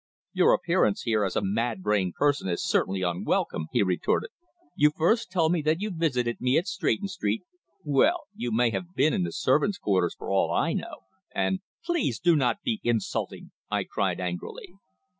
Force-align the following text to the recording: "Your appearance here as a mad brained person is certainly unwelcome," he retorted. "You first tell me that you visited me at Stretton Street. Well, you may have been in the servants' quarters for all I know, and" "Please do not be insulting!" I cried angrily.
"Your 0.33 0.51
appearance 0.55 1.03
here 1.03 1.23
as 1.23 1.35
a 1.35 1.43
mad 1.43 1.83
brained 1.83 2.15
person 2.15 2.49
is 2.49 2.63
certainly 2.67 3.03
unwelcome," 3.03 3.67
he 3.71 3.83
retorted. 3.83 4.31
"You 4.75 4.89
first 4.97 5.29
tell 5.29 5.47
me 5.51 5.61
that 5.61 5.79
you 5.79 5.91
visited 5.91 6.41
me 6.41 6.57
at 6.57 6.65
Stretton 6.65 7.07
Street. 7.07 7.43
Well, 7.83 8.21
you 8.33 8.51
may 8.51 8.71
have 8.71 8.95
been 8.95 9.13
in 9.13 9.21
the 9.21 9.31
servants' 9.31 9.77
quarters 9.77 10.15
for 10.17 10.31
all 10.31 10.51
I 10.51 10.73
know, 10.73 11.01
and" 11.35 11.59
"Please 11.85 12.17
do 12.17 12.35
not 12.35 12.63
be 12.63 12.81
insulting!" 12.83 13.51
I 13.69 13.83
cried 13.83 14.19
angrily. 14.19 14.73